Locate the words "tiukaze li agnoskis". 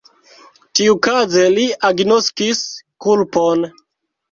0.79-2.65